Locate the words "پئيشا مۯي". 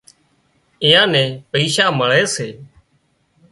1.51-2.23